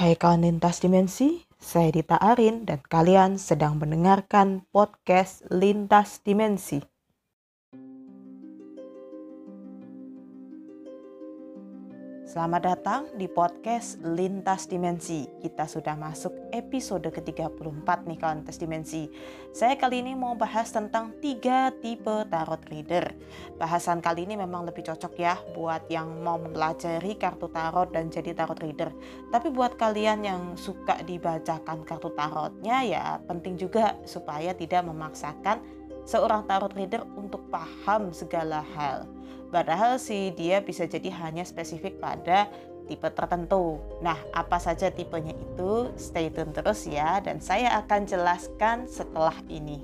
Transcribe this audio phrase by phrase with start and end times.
[0.00, 6.89] Hai kawan lintas dimensi, saya Dita Arin dan kalian sedang mendengarkan podcast Lintas Dimensi.
[12.30, 15.26] Selamat datang di podcast Lintas Dimensi.
[15.42, 19.10] Kita sudah masuk episode ke-34 nih kawan Lintas Dimensi.
[19.50, 23.18] Saya kali ini mau bahas tentang tiga tipe tarot reader.
[23.58, 28.30] Bahasan kali ini memang lebih cocok ya buat yang mau mempelajari kartu tarot dan jadi
[28.38, 28.94] tarot reader.
[29.34, 35.58] Tapi buat kalian yang suka dibacakan kartu tarotnya ya penting juga supaya tidak memaksakan
[36.06, 39.02] seorang tarot reader untuk paham segala hal
[39.50, 42.46] Padahal sih dia bisa jadi hanya spesifik pada
[42.86, 43.82] tipe tertentu.
[43.98, 45.90] Nah, apa saja tipenya itu?
[45.98, 49.82] Stay tune terus ya dan saya akan jelaskan setelah ini.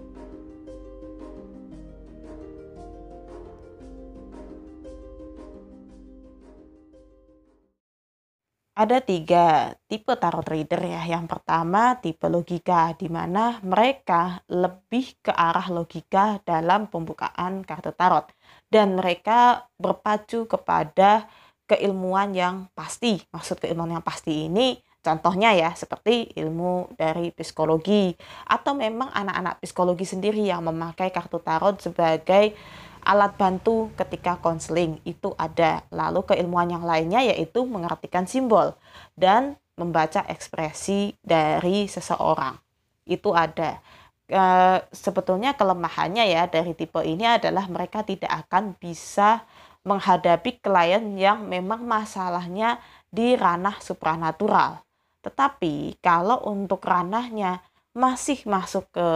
[8.77, 11.01] Ada tiga tipe tarot reader ya.
[11.09, 18.29] Yang pertama tipe logika, di mana mereka lebih ke arah logika dalam pembukaan kartu tarot
[18.71, 21.31] dan mereka berpacu kepada
[21.67, 23.19] keilmuan yang pasti.
[23.31, 28.11] Maksud keilmuan yang pasti ini contohnya ya seperti ilmu dari psikologi
[28.51, 32.59] atau memang anak-anak psikologi sendiri yang memakai kartu tarot sebagai
[33.07, 35.87] alat bantu ketika konseling itu ada.
[35.95, 38.75] Lalu keilmuan yang lainnya yaitu mengartikan simbol
[39.15, 42.59] dan membaca ekspresi dari seseorang.
[43.07, 43.79] Itu ada
[44.27, 44.45] e,
[44.91, 49.47] sebetulnya kelemahannya ya dari tipe ini adalah mereka tidak akan bisa
[49.87, 54.83] menghadapi klien yang memang masalahnya di ranah supranatural.
[55.23, 57.63] Tetapi kalau untuk ranahnya
[57.95, 59.09] masih masuk ke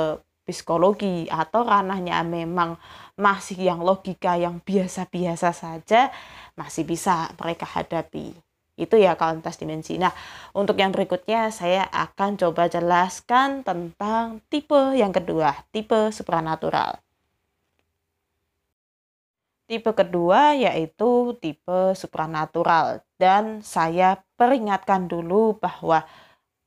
[0.46, 2.74] psikologi atau ranahnya memang
[3.14, 6.10] masih yang logika yang biasa-biasa saja
[6.58, 8.49] masih bisa mereka hadapi.
[8.80, 10.00] Itu ya kualitas dimensi.
[10.00, 10.10] Nah,
[10.56, 16.96] untuk yang berikutnya saya akan coba jelaskan tentang tipe yang kedua, tipe supranatural.
[19.68, 26.02] Tipe kedua yaitu tipe supranatural dan saya peringatkan dulu bahwa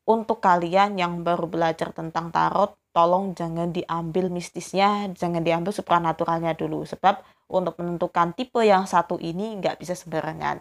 [0.07, 6.83] untuk kalian yang baru belajar tentang tarot, tolong jangan diambil mistisnya, jangan diambil supranaturalnya dulu
[6.83, 10.59] sebab untuk menentukan tipe yang satu ini nggak bisa sembarangan.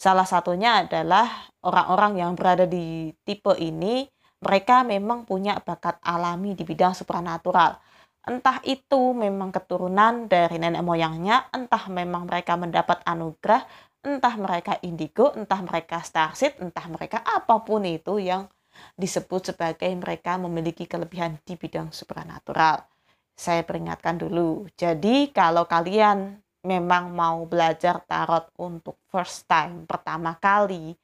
[0.00, 4.08] Salah satunya adalah orang-orang yang berada di tipe ini,
[4.40, 7.76] mereka memang punya bakat alami di bidang supranatural.
[8.24, 13.68] Entah itu memang keturunan dari nenek moyangnya, entah memang mereka mendapat anugerah,
[14.00, 18.48] entah mereka indigo, entah mereka starseed, entah mereka apa pun itu yang
[18.96, 22.88] disebut sebagai mereka memiliki kelebihan di bidang supranatural.
[23.36, 24.64] Saya peringatkan dulu.
[24.80, 30.96] Jadi kalau kalian memang mau belajar tarot untuk first time, pertama kali,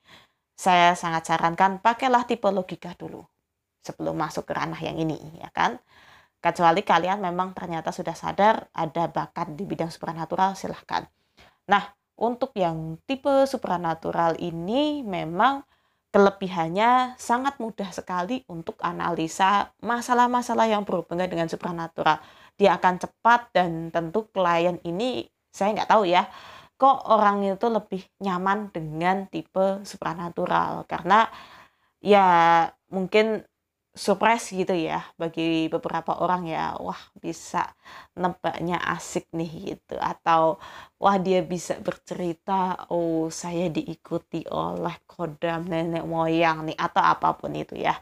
[0.56, 3.24] saya sangat sarankan pakailah tipe logika dulu
[3.84, 5.78] sebelum masuk ke ranah yang ini, ya kan?
[6.40, 11.08] Kecuali kalian memang ternyata sudah sadar ada bakat di bidang supernatural, silahkan.
[11.68, 11.84] Nah,
[12.16, 15.64] untuk yang tipe supernatural ini memang
[16.16, 22.16] kelebihannya sangat mudah sekali untuk analisa masalah-masalah yang berhubungan dengan supernatural.
[22.56, 26.22] Dia akan cepat dan tentu klien ini saya nggak tahu ya
[26.76, 30.84] kok orang itu lebih nyaman dengan tipe supranatural?
[30.84, 31.24] Karena
[32.04, 32.26] ya
[32.92, 33.42] mungkin
[33.96, 37.72] surprise gitu ya bagi beberapa orang ya wah bisa
[38.12, 39.96] nebaknya asik nih gitu.
[39.96, 40.60] Atau
[41.00, 47.52] wah dia bisa bercerita oh saya diikuti oleh kodam nenek moyang nih atau apa pun
[47.56, 47.96] itu ya.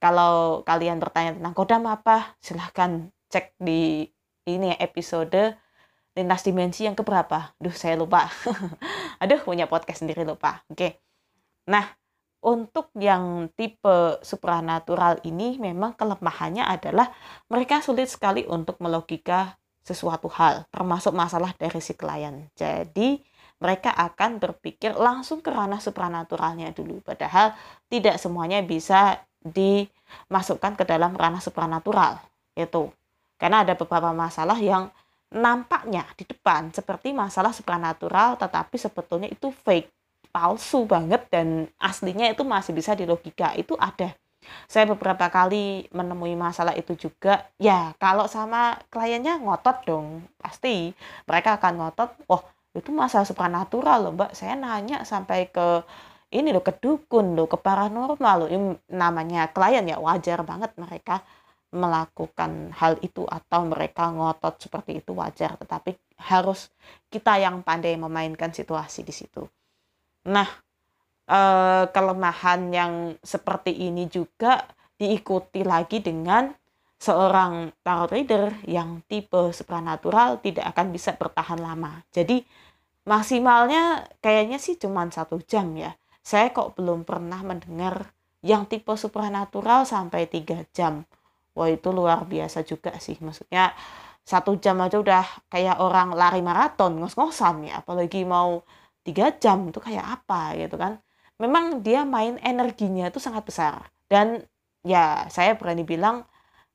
[0.00, 4.04] Kalau kalian bertanya tentang kodam apa silahkan cek di
[4.48, 5.56] ini episode
[6.14, 7.54] lintas dimensi yang keberapa?
[7.56, 8.26] Duh, saya lupa.
[9.22, 10.62] Aduh, punya podcast sendiri lupa.
[10.70, 10.98] Oke.
[11.70, 11.86] Nah,
[12.40, 17.12] untuk yang tipe supranatural ini memang kelemahannya adalah
[17.52, 22.48] mereka sulit sekali untuk melogika sesuatu hal, termasuk masalah dari si klien.
[22.56, 23.20] Jadi,
[23.60, 27.04] mereka akan berpikir langsung ke ranah supranaturalnya dulu.
[27.04, 27.52] Padahal
[27.92, 32.24] tidak semuanya bisa dimasukkan ke dalam ranah supranatural.
[32.56, 32.88] Itu.
[33.36, 34.88] Karena ada beberapa masalah yang
[35.30, 39.90] nampaknya di depan seperti masalah supranatural tetapi sebetulnya itu fake
[40.30, 44.14] palsu banget dan aslinya itu masih bisa dilogika itu ada.
[44.66, 47.46] Saya beberapa kali menemui masalah itu juga.
[47.60, 50.94] Ya kalau sama kliennya ngotot dong pasti
[51.28, 52.42] mereka akan ngotot oh
[52.72, 54.30] itu masalah supranatural loh mbak.
[54.34, 55.82] Saya nanya sampai ke
[56.30, 58.48] ini loh ke dukun loh ke paranormal loh.
[58.48, 61.20] Ini namanya klien ya wajar banget mereka
[61.70, 66.68] melakukan hal itu atau mereka ngotot seperti itu wajar tetapi harus
[67.06, 69.46] kita yang pandai memainkan situasi di situ.
[70.26, 70.48] Nah,
[71.30, 74.66] uh, kelemahan yang seperti ini juga
[75.00, 76.52] diikuti lagi dengan
[77.00, 82.04] seorang tarot reader yang tipe supranatural tidak akan bisa bertahan lama.
[82.12, 82.44] Jadi
[83.08, 85.96] maksimalnya kayaknya sih cuma satu jam ya.
[86.20, 88.12] Saya kok belum pernah mendengar
[88.44, 91.08] yang tipe supranatural sampai tiga jam.
[91.56, 93.16] Wah itu luar biasa juga sih.
[93.20, 93.74] Maksudnya
[94.22, 97.82] satu jam aja udah kayak orang lari maraton ngos-ngosan ya.
[97.82, 98.62] Apalagi mau
[99.02, 101.00] tiga jam itu kayak apa gitu kan.
[101.40, 103.88] Memang dia main energinya itu sangat besar.
[104.06, 104.44] Dan
[104.84, 106.24] ya saya berani bilang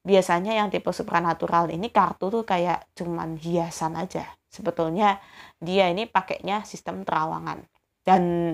[0.05, 4.25] biasanya yang tipe supranatural ini kartu tuh kayak cuman hiasan aja.
[4.49, 5.19] Sebetulnya
[5.59, 7.65] dia ini pakainya sistem terawangan.
[8.05, 8.53] Dan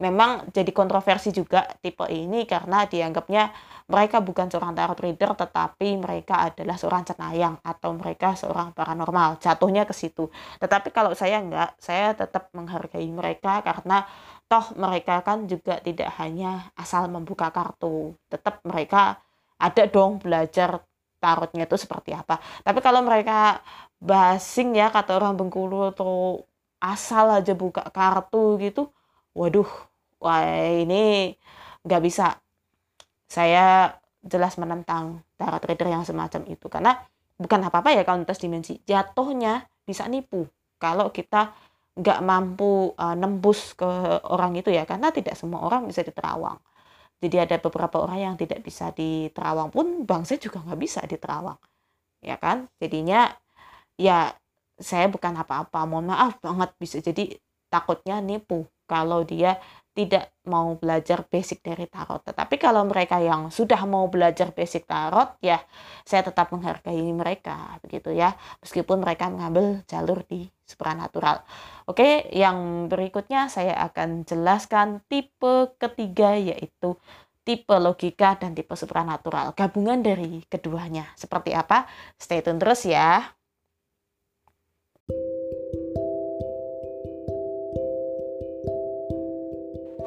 [0.00, 3.52] memang jadi kontroversi juga tipe ini karena dianggapnya
[3.90, 9.42] mereka bukan seorang tarot reader tetapi mereka adalah seorang cenayang atau mereka seorang paranormal.
[9.42, 10.30] Jatuhnya ke situ.
[10.62, 14.06] Tetapi kalau saya enggak saya tetap menghargai mereka karena
[14.48, 18.14] toh mereka kan juga tidak hanya asal membuka kartu.
[18.32, 19.20] Tetap mereka
[19.60, 20.80] ada dong belajar
[21.20, 22.40] tarotnya itu seperti apa.
[22.64, 23.60] Tapi kalau mereka
[24.00, 26.40] basing ya kata orang Bengkulu atau
[26.80, 28.88] asal aja buka kartu gitu,
[29.36, 29.68] waduh,
[30.20, 31.34] wah ini
[31.84, 32.36] nggak bisa.
[33.30, 36.66] Saya jelas menentang tarot reader yang semacam itu.
[36.68, 36.92] Karena
[37.40, 38.78] bukan apa-apa ya kalau tes dimensi.
[38.84, 40.46] Jatuhnya bisa nipu
[40.76, 41.52] kalau kita
[41.96, 43.88] nggak mampu uh, nembus ke
[44.28, 44.84] orang itu ya.
[44.84, 46.58] Karena tidak semua orang bisa diterawang.
[47.20, 51.20] Jadi ada beberapa orang yang tidak bisa di Terawang pun bangsa juga nggak bisa di
[51.20, 51.60] Terawang
[52.24, 52.68] ya kan?
[52.80, 53.32] Jadinya
[53.96, 54.32] ya
[54.80, 55.84] saya bukan apa-apa.
[55.88, 57.36] Mohon maaf banget bisa jadi
[57.72, 62.22] takutnya nipu kalau dia tidak mau belajar basic dari tarot.
[62.22, 65.58] Tetapi kalau mereka yang sudah mau belajar basic tarot, ya
[66.06, 68.32] saya tetap menghargai mereka, begitu ya.
[68.62, 71.42] Meskipun mereka mengambil jalur di supranatural.
[71.90, 76.94] Oke, yang berikutnya saya akan jelaskan tipe ketiga yaitu
[77.42, 79.52] tipe logika dan tipe supranatural.
[79.58, 81.10] Gabungan dari keduanya.
[81.18, 81.90] Seperti apa?
[82.14, 83.39] Stay tune terus ya.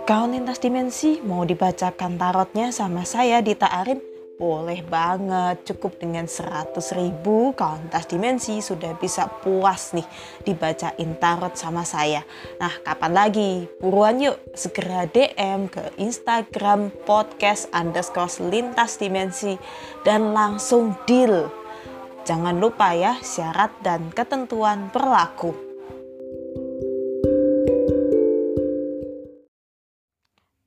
[0.03, 4.03] Kau lintas dimensi mau dibacakan tarotnya sama saya Dita Arin?
[4.35, 10.03] Boleh banget, cukup dengan 100 ribu kauntas dimensi sudah bisa puas nih
[10.43, 12.19] dibacain tarot sama saya.
[12.59, 13.63] Nah kapan lagi?
[13.79, 19.55] Buruan yuk segera DM ke Instagram podcast underscore lintas dimensi
[20.03, 21.47] dan langsung deal.
[22.27, 25.62] Jangan lupa ya syarat dan ketentuan berlaku.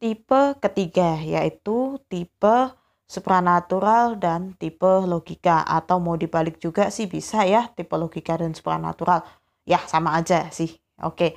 [0.00, 2.56] Tipe ketiga yaitu tipe
[3.06, 5.62] supranatural dan tipe logika.
[5.66, 9.22] Atau mau dibalik juga sih bisa ya tipe logika dan supranatural.
[9.66, 10.70] Ya sama aja sih.
[11.02, 11.36] Oke.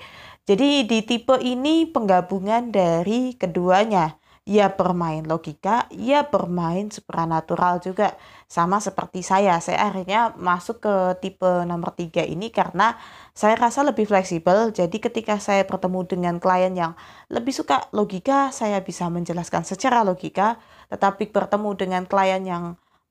[0.50, 8.15] Jadi di tipe ini penggabungan dari keduanya ia bermain logika, ia bermain supranatural juga.
[8.50, 12.97] Sama seperti saya, saya akhirnya masuk ke tipe nomor tiga ini karena
[13.36, 14.74] saya rasa lebih fleksibel.
[14.74, 16.94] Jadi ketika saya bertemu dengan klien yang
[17.30, 20.57] lebih suka logika, saya bisa menjelaskan secara logika.
[20.89, 22.63] Tetapi bertemu dengan klien yang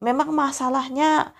[0.02, 1.32] memang masalahnya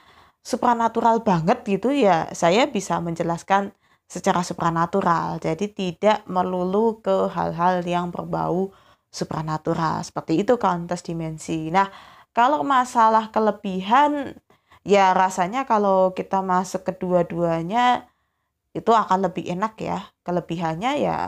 [0.43, 3.75] supranatural banget gitu ya, saya bisa menjelaskan
[4.08, 5.37] secara supranatural.
[5.37, 8.73] Jadi tidak melulu ke hal-hal yang berbau
[9.10, 10.05] supranatural.
[10.05, 11.69] Seperti itu kauntas dimensi.
[11.72, 11.88] Nah,
[12.36, 14.36] kalau masalah kelebihan
[14.86, 18.08] ya rasanya kalau kita masuk kedua-duanya
[18.77, 19.98] itu akan lebih enak ya.
[20.22, 21.19] Kelebihannya ya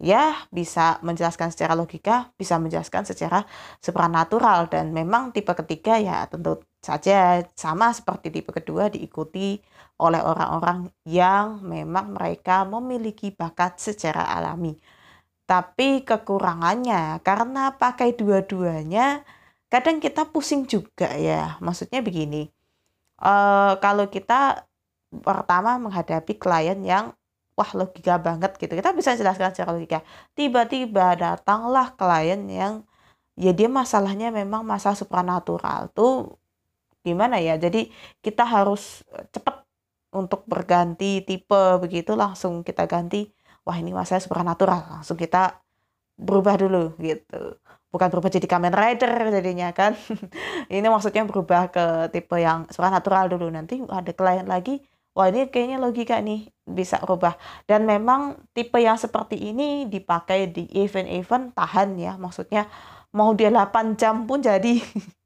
[0.00, 3.44] ya bisa menjelaskan secara logika, bisa menjelaskan secara
[3.84, 9.60] supranatural dan memang tipe ketiga ya tentu saja sama seperti tipe kedua diikuti
[10.00, 14.72] oleh orang-orang yang memang mereka memiliki bakat secara alami.
[15.50, 19.26] Tapi kekurangannya karena pakai dua-duanya
[19.66, 21.58] kadang kita pusing juga ya.
[21.58, 22.46] Maksudnya begini.
[23.18, 24.62] Uh, kalau kita
[25.10, 27.10] pertama menghadapi klien yang
[27.58, 28.78] wah logika banget gitu.
[28.78, 30.06] Kita bisa jelaskan secara logika.
[30.38, 32.74] Tiba-tiba datanglah klien yang
[33.34, 36.38] ya dia masalahnya memang masalah supranatural tuh
[37.02, 37.58] gimana ya.
[37.58, 37.90] Jadi
[38.22, 39.02] kita harus
[39.34, 39.66] cepat
[40.14, 43.30] untuk berganti tipe begitu langsung kita ganti
[43.66, 45.60] wah ini masalah supernatural langsung kita
[46.20, 47.56] berubah dulu gitu.
[47.90, 49.98] Bukan berubah jadi Kamen Rider jadinya kan?
[50.70, 53.50] Ini maksudnya berubah ke tipe yang supernatural dulu.
[53.50, 54.78] Nanti ada klien lagi
[55.10, 57.34] wah ini kayaknya logika nih bisa berubah.
[57.66, 62.14] Dan memang tipe yang seperti ini dipakai di event-event tahan ya.
[62.14, 62.70] Maksudnya
[63.10, 64.78] mau dia 8 jam pun jadi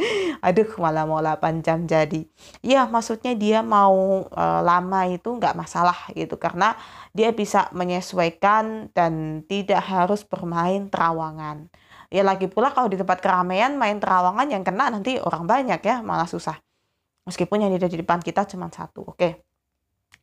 [0.46, 2.24] Aduh, malah mau 8 jam jadi.
[2.64, 6.74] Iya, maksudnya dia mau e, lama itu nggak masalah gitu karena
[7.12, 11.68] dia bisa menyesuaikan dan tidak harus bermain terawangan.
[12.10, 16.02] Ya lagi pula kalau di tempat keramaian main terawangan yang kena nanti orang banyak ya,
[16.02, 16.58] malah susah.
[17.28, 19.06] Meskipun yang ada di depan kita cuma satu.
[19.06, 19.46] Oke.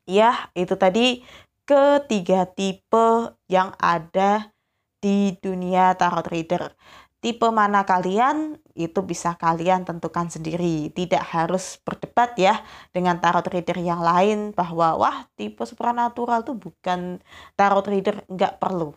[0.07, 1.23] Ya, itu tadi
[1.67, 4.51] ketiga tipe yang ada
[4.99, 6.73] di dunia tarot reader.
[7.17, 10.93] Tipe mana kalian itu bisa kalian tentukan sendiri.
[10.93, 12.61] Tidak harus berdebat ya
[12.93, 17.17] dengan tarot reader yang lain bahwa wah tipe supernatural tuh bukan
[17.57, 18.93] tarot reader nggak perlu.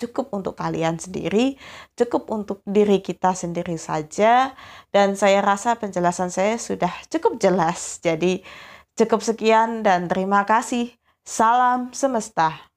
[0.00, 1.60] Cukup untuk kalian sendiri,
[1.94, 4.50] cukup untuk diri kita sendiri saja.
[4.90, 8.02] Dan saya rasa penjelasan saya sudah cukup jelas.
[8.02, 8.42] Jadi
[8.98, 10.90] cukup sekian dan terima kasih.
[11.22, 12.69] Salam semesta.